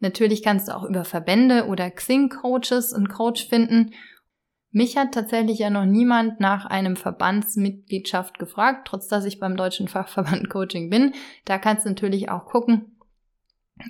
Natürlich 0.01 0.43
kannst 0.43 0.69
du 0.69 0.77
auch 0.77 0.85
über 0.85 1.05
Verbände 1.05 1.67
oder 1.67 1.91
Xing-Coaches 1.91 2.93
und 2.93 3.09
Coach 3.09 3.49
finden 3.49 3.93
mich 4.73 4.97
hat 4.97 5.13
tatsächlich 5.13 5.59
ja 5.59 5.71
noch 5.71 5.85
niemand 5.85 6.41
nach 6.41 6.67
einem 6.67 6.97
Verbandsmitgliedschaft 6.97 8.39
gefragt, 8.39 8.89
trotz 8.89 9.07
dass 9.07 9.25
ich 9.27 9.39
beim 9.39 9.57
Deutschen 9.57 9.87
Fachverband 9.87 10.49
Coaching 10.51 10.91
bin. 10.91 11.15
Da 11.45 11.59
kannst 11.59 11.85
du 11.85 11.91
natürlich 11.91 12.31
auch 12.31 12.47
gucken, 12.47 12.93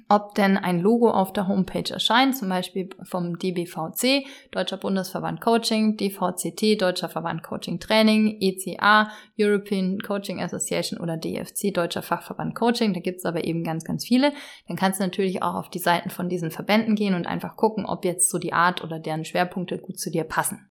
ob 0.09 0.35
denn 0.35 0.57
ein 0.57 0.81
Logo 0.81 1.11
auf 1.11 1.33
der 1.33 1.49
Homepage 1.49 1.93
erscheint, 1.93 2.37
zum 2.37 2.49
Beispiel 2.49 2.91
vom 3.05 3.39
DBVC, 3.39 4.25
Deutscher 4.51 4.77
Bundesverband 4.77 5.41
Coaching, 5.41 5.97
DVCT, 5.97 6.81
Deutscher 6.81 7.09
Verband 7.09 7.43
Coaching 7.43 7.79
Training, 7.79 8.39
ECA, 8.41 9.11
European 9.39 9.99
Coaching 10.01 10.41
Association 10.41 11.01
oder 11.01 11.17
DFC, 11.17 11.73
Deutscher 11.75 12.03
Fachverband 12.03 12.55
Coaching. 12.55 12.95
Da 12.95 13.01
gibt's 13.01 13.25
aber 13.25 13.45
eben 13.45 13.65
ganz, 13.65 13.85
ganz 13.85 14.05
viele. 14.07 14.33
Dann 14.67 14.77
kannst 14.77 15.01
du 15.01 15.05
natürlich 15.05 15.43
auch 15.43 15.55
auf 15.55 15.71
die 15.71 15.79
Seiten 15.79 16.11
von 16.11 16.29
diesen 16.29 16.51
Verbänden 16.51 16.95
gehen 16.95 17.15
und 17.15 17.27
einfach 17.27 17.57
gucken, 17.57 17.85
ob 17.85 18.05
jetzt 18.05 18.31
so 18.31 18.39
die 18.39 18.53
Art 18.53 18.83
oder 18.83 18.99
deren 18.99 19.25
Schwerpunkte 19.25 19.79
gut 19.79 19.99
zu 19.99 20.11
dir 20.11 20.25
passen. 20.25 20.72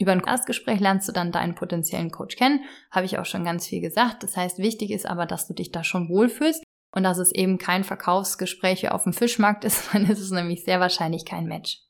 Über 0.00 0.12
ein 0.12 0.24
Erstgespräch 0.24 0.80
lernst 0.80 1.06
du 1.08 1.12
dann 1.12 1.30
deinen 1.30 1.54
potenziellen 1.54 2.10
Coach 2.10 2.36
kennen, 2.36 2.64
habe 2.90 3.04
ich 3.04 3.18
auch 3.18 3.26
schon 3.26 3.44
ganz 3.44 3.66
viel 3.66 3.82
gesagt. 3.82 4.22
Das 4.22 4.34
heißt, 4.34 4.58
wichtig 4.58 4.90
ist 4.90 5.04
aber, 5.04 5.26
dass 5.26 5.46
du 5.46 5.52
dich 5.52 5.72
da 5.72 5.84
schon 5.84 6.08
wohlfühlst 6.08 6.64
und 6.92 7.02
dass 7.02 7.18
es 7.18 7.32
eben 7.32 7.58
kein 7.58 7.84
Verkaufsgespräch 7.84 8.90
auf 8.90 9.04
dem 9.04 9.12
Fischmarkt 9.12 9.64
ist, 9.64 9.84
dann 9.92 10.08
ist 10.08 10.20
es 10.20 10.30
nämlich 10.30 10.64
sehr 10.64 10.80
wahrscheinlich 10.80 11.26
kein 11.26 11.44
Match. 11.44 11.82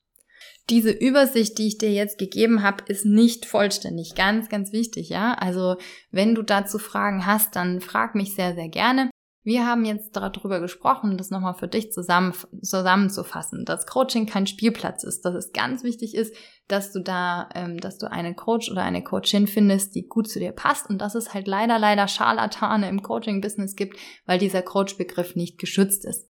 Diese 0.69 0.91
Übersicht, 0.91 1.57
die 1.59 1.69
ich 1.69 1.79
dir 1.79 1.93
jetzt 1.93 2.19
gegeben 2.19 2.63
habe, 2.63 2.85
ist 2.87 3.05
nicht 3.05 3.47
vollständig. 3.47 4.15
Ganz, 4.17 4.49
ganz 4.49 4.73
wichtig, 4.73 5.09
ja. 5.09 5.35
Also 5.35 5.77
wenn 6.11 6.35
du 6.35 6.43
dazu 6.43 6.79
Fragen 6.79 7.27
hast, 7.27 7.55
dann 7.55 7.81
frag 7.81 8.17
mich 8.17 8.35
sehr, 8.35 8.55
sehr 8.55 8.69
gerne. 8.69 9.11
Wir 9.43 9.67
haben 9.67 9.87
jetzt 9.87 10.15
darüber 10.17 10.61
gesprochen, 10.61 11.17
das 11.17 11.31
nochmal 11.31 11.55
für 11.55 11.67
dich 11.67 11.93
zusammen, 11.93 12.35
zusammenzufassen, 12.63 13.65
dass 13.65 13.87
Coaching 13.87 14.27
kein 14.27 14.47
Spielplatz 14.47 15.03
ist, 15.03 15.25
dass 15.25 15.35
es 15.35 15.53
ganz 15.53 15.83
wichtig 15.83 16.15
ist, 16.15 16.35
dass 16.69 16.93
du 16.93 17.01
da, 17.01 17.49
ähm, 17.55 17.79
dass 17.79 17.97
du 17.97 18.11
einen 18.11 18.37
Coach 18.37 18.71
oder 18.71 18.83
eine 18.83 19.03
Coachin 19.03 19.47
findest, 19.47 19.95
die 19.95 20.07
gut 20.07 20.29
zu 20.29 20.41
dir 20.41 20.53
passt 20.53 20.91
und 20.91 20.99
dass 20.99 21.15
es 21.15 21.33
halt 21.33 21.47
leider, 21.47 21.79
leider 21.79 22.07
Scharlatane 22.07 22.89
im 22.89 23.03
Coaching-Business 23.03 23.77
gibt, 23.77 23.97
weil 24.27 24.39
dieser 24.39 24.61
Coach-Begriff 24.61 25.37
nicht 25.37 25.59
geschützt 25.59 26.05
ist. 26.05 26.29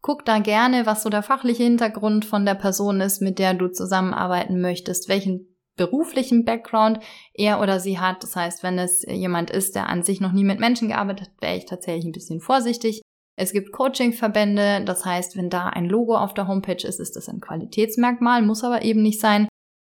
Guck 0.00 0.24
da 0.24 0.40
gerne, 0.40 0.84
was 0.84 1.04
so 1.04 1.10
der 1.10 1.22
fachliche 1.22 1.62
Hintergrund 1.62 2.24
von 2.24 2.44
der 2.44 2.54
Person 2.54 3.00
ist, 3.00 3.22
mit 3.22 3.38
der 3.38 3.54
du 3.54 3.68
zusammenarbeiten 3.68 4.60
möchtest, 4.60 5.08
welchen 5.08 5.57
beruflichen 5.78 6.44
Background 6.44 7.00
er 7.32 7.60
oder 7.60 7.80
sie 7.80 7.98
hat. 7.98 8.22
Das 8.22 8.36
heißt, 8.36 8.62
wenn 8.62 8.78
es 8.78 9.02
jemand 9.08 9.50
ist, 9.50 9.74
der 9.74 9.88
an 9.88 10.02
sich 10.02 10.20
noch 10.20 10.32
nie 10.32 10.44
mit 10.44 10.60
Menschen 10.60 10.88
gearbeitet 10.88 11.28
hat, 11.28 11.40
wäre 11.42 11.56
ich 11.56 11.64
tatsächlich 11.64 12.04
ein 12.04 12.12
bisschen 12.12 12.40
vorsichtig. 12.40 13.00
Es 13.36 13.52
gibt 13.52 13.72
Coaching-Verbände, 13.72 14.82
das 14.84 15.04
heißt, 15.04 15.36
wenn 15.36 15.48
da 15.48 15.68
ein 15.68 15.86
Logo 15.86 16.16
auf 16.16 16.34
der 16.34 16.48
Homepage 16.48 16.86
ist, 16.86 16.98
ist 16.98 17.14
das 17.14 17.28
ein 17.28 17.40
Qualitätsmerkmal, 17.40 18.42
muss 18.42 18.64
aber 18.64 18.82
eben 18.82 19.00
nicht 19.00 19.20
sein. 19.20 19.48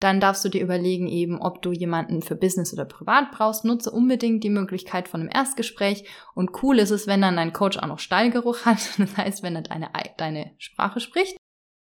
Dann 0.01 0.21
darfst 0.21 0.45
du 0.45 0.49
dir 0.49 0.63
überlegen 0.63 1.09
eben, 1.09 1.41
ob 1.41 1.61
du 1.61 1.73
jemanden 1.73 2.23
für 2.23 2.35
Business 2.35 2.73
oder 2.73 2.87
Privat 2.87 3.33
brauchst. 3.33 3.67
Nutze 3.67 3.91
unbedingt 3.91 4.43
die 4.45 4.51
Möglichkeit 4.51 5.09
von 5.09 5.21
einem 5.21 5.31
Erstgespräch. 5.33 6.05
Und 6.35 6.63
cool 6.63 6.79
ist 6.79 6.91
es, 6.91 7.07
wenn 7.07 7.21
dann 7.21 7.37
dein 7.37 7.53
Coach 7.53 7.77
auch 7.77 7.87
noch 7.87 7.99
Stallgeruch 7.99 8.65
hat. 8.65 8.79
Das 8.99 9.17
heißt, 9.17 9.43
wenn 9.43 9.57
er 9.57 9.63
deine, 9.63 9.91
deine 10.17 10.53
Sprache 10.57 11.01
spricht. 11.01 11.37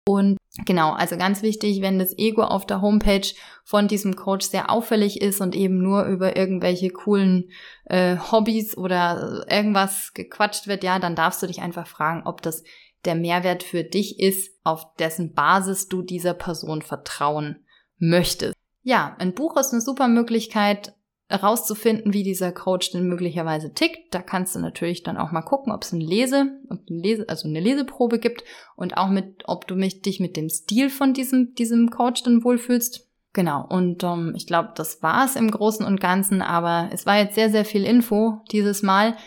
Und 0.08 0.38
genau, 0.66 0.92
also 0.94 1.18
ganz 1.18 1.42
wichtig, 1.42 1.82
wenn 1.82 1.98
das 1.98 2.18
Ego 2.18 2.44
auf 2.44 2.66
der 2.66 2.82
Homepage 2.82 3.28
von 3.64 3.88
diesem 3.88 4.16
Coach 4.16 4.48
sehr 4.48 4.70
auffällig 4.70 5.22
ist 5.22 5.42
und 5.42 5.56
eben 5.56 5.82
nur 5.82 6.06
über 6.06 6.38
irgendwelche 6.38 6.90
coolen 6.90 7.50
äh, 7.86 8.18
Hobbys 8.18 8.78
oder 8.78 9.46
irgendwas 9.50 10.14
gequatscht 10.14 10.68
wird, 10.68 10.84
ja, 10.84 11.00
dann 11.00 11.16
darfst 11.16 11.42
du 11.42 11.48
dich 11.48 11.62
einfach 11.62 11.88
fragen, 11.88 12.22
ob 12.26 12.42
das 12.42 12.64
der 13.06 13.16
Mehrwert 13.16 13.64
für 13.64 13.84
dich 13.84 14.20
ist, 14.20 14.52
auf 14.64 14.96
dessen 14.96 15.34
Basis 15.34 15.88
du 15.88 16.02
dieser 16.02 16.34
Person 16.34 16.82
vertrauen 16.82 17.66
möchtest. 17.98 18.56
Ja, 18.82 19.16
ein 19.20 19.34
Buch 19.34 19.58
ist 19.58 19.72
eine 19.72 19.82
super 19.82 20.08
Möglichkeit, 20.08 20.95
herauszufinden, 21.28 22.14
wie 22.14 22.24
dieser 22.24 22.52
Coach 22.52 22.92
denn 22.92 23.08
möglicherweise 23.08 23.74
tickt. 23.74 24.14
Da 24.14 24.22
kannst 24.22 24.56
du 24.56 24.60
natürlich 24.60 25.04
dann 25.04 25.18
auch 25.18 25.32
mal 25.32 25.42
gucken, 25.42 25.74
ob 25.74 25.84
es 25.84 25.94
eine 25.94 26.04
Lese, 26.04 26.60
eine 26.70 26.80
Lese, 26.88 27.28
also 27.28 27.48
eine 27.48 27.60
Leseprobe 27.60 28.20
gibt 28.20 28.44
und 28.76 28.98
auch 28.98 29.10
mit, 29.10 29.44
ob 29.46 29.68
du 29.68 29.76
mich, 29.76 30.02
dich 30.02 30.20
mit 30.20 30.38
dem 30.38 30.50
Stil 30.50 30.90
von 30.90 31.14
diesem, 31.14 31.56
diesem 31.56 31.90
Coach 31.90 32.24
dann 32.24 32.44
wohlfühlst. 32.44 33.10
Genau, 33.34 33.66
und 33.68 34.04
ähm, 34.04 34.34
ich 34.36 34.48
glaube, 34.48 34.72
das 34.76 35.04
war's 35.04 35.36
im 35.36 35.52
Großen 35.52 35.86
und 35.86 36.00
Ganzen, 36.00 36.42
aber 36.42 36.90
es 36.94 37.06
war 37.06 37.18
jetzt 37.18 37.36
sehr, 37.36 37.50
sehr 37.50 37.66
viel 37.66 37.84
Info 37.84 38.42
dieses 38.52 38.82
Mal. 38.82 39.18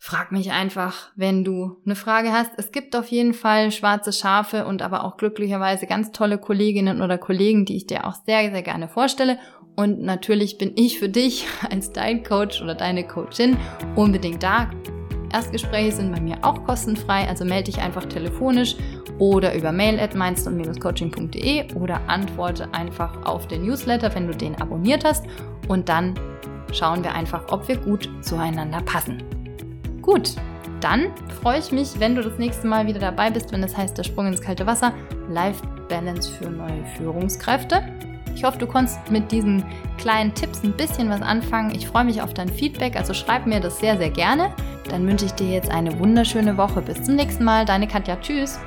Frag 0.00 0.30
mich 0.30 0.52
einfach, 0.52 1.10
wenn 1.16 1.42
du 1.42 1.80
eine 1.84 1.96
Frage 1.96 2.32
hast. 2.32 2.52
Es 2.56 2.70
gibt 2.70 2.94
auf 2.94 3.08
jeden 3.08 3.34
Fall 3.34 3.72
schwarze 3.72 4.12
Schafe 4.12 4.66
und 4.66 4.82
aber 4.82 5.04
auch 5.04 5.16
glücklicherweise 5.16 5.86
ganz 5.86 6.12
tolle 6.12 6.38
Kolleginnen 6.38 7.02
oder 7.02 7.18
Kollegen, 7.18 7.64
die 7.64 7.76
ich 7.76 7.86
dir 7.86 8.06
auch 8.06 8.14
sehr, 8.26 8.50
sehr 8.50 8.62
gerne 8.62 8.88
vorstelle. 8.88 9.38
Und 9.78 10.02
natürlich 10.02 10.58
bin 10.58 10.72
ich 10.74 10.98
für 10.98 11.08
dich 11.08 11.46
als 11.70 11.92
dein 11.92 12.24
Coach 12.24 12.60
oder 12.60 12.74
deine 12.74 13.06
Coachin 13.06 13.56
unbedingt 13.94 14.42
da. 14.42 14.68
Erstgespräche 15.32 15.92
sind 15.92 16.12
bei 16.12 16.20
mir 16.20 16.38
auch 16.42 16.64
kostenfrei, 16.64 17.28
also 17.28 17.44
melde 17.44 17.70
dich 17.70 17.80
einfach 17.80 18.04
telefonisch 18.06 18.74
oder 19.20 19.54
über 19.54 19.70
mail 19.70 20.00
at 20.00 20.16
coachingde 20.80 21.66
oder 21.76 22.00
antworte 22.08 22.72
einfach 22.74 23.24
auf 23.24 23.46
den 23.46 23.66
Newsletter, 23.66 24.12
wenn 24.16 24.26
du 24.26 24.34
den 24.34 24.60
abonniert 24.60 25.04
hast 25.04 25.26
und 25.68 25.88
dann 25.88 26.14
schauen 26.72 27.04
wir 27.04 27.14
einfach, 27.14 27.52
ob 27.52 27.68
wir 27.68 27.76
gut 27.76 28.08
zueinander 28.22 28.80
passen. 28.80 29.22
Gut, 30.02 30.32
dann 30.80 31.12
freue 31.40 31.60
ich 31.60 31.70
mich, 31.70 32.00
wenn 32.00 32.16
du 32.16 32.22
das 32.22 32.36
nächste 32.38 32.66
Mal 32.66 32.88
wieder 32.88 33.00
dabei 33.00 33.30
bist, 33.30 33.52
wenn 33.52 33.62
es 33.62 33.72
das 33.72 33.80
heißt 33.80 33.98
der 33.98 34.04
Sprung 34.04 34.26
ins 34.26 34.40
kalte 34.40 34.66
Wasser, 34.66 34.92
Life 35.30 35.62
Balance 35.88 36.32
für 36.32 36.50
neue 36.50 36.84
Führungskräfte. 36.96 37.84
Ich 38.38 38.44
hoffe, 38.44 38.58
du 38.58 38.68
konntest 38.68 39.10
mit 39.10 39.32
diesen 39.32 39.64
kleinen 39.96 40.32
Tipps 40.32 40.62
ein 40.62 40.72
bisschen 40.76 41.10
was 41.10 41.22
anfangen. 41.22 41.74
Ich 41.74 41.88
freue 41.88 42.04
mich 42.04 42.22
auf 42.22 42.34
dein 42.34 42.48
Feedback, 42.48 42.94
also 42.94 43.12
schreib 43.12 43.46
mir 43.46 43.58
das 43.58 43.80
sehr, 43.80 43.98
sehr 43.98 44.10
gerne. 44.10 44.54
Dann 44.88 45.04
wünsche 45.08 45.24
ich 45.24 45.32
dir 45.32 45.48
jetzt 45.48 45.72
eine 45.72 45.98
wunderschöne 45.98 46.56
Woche. 46.56 46.80
Bis 46.80 47.02
zum 47.02 47.16
nächsten 47.16 47.42
Mal, 47.42 47.64
deine 47.64 47.88
Katja. 47.88 48.14
Tschüss. 48.14 48.60